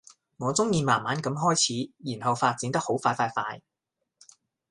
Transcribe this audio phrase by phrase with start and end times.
[0.37, 3.61] 我鍾意慢慢噉開始，然後發展得好快快快